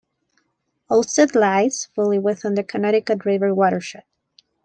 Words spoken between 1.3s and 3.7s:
lies fully within the Connecticut River